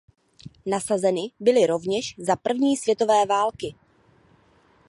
Nasazeny 0.65 1.31
byly 1.39 1.67
rovněž 1.67 2.15
za 2.19 2.35
první 2.35 2.77
světové 2.77 3.25
války. 3.25 3.75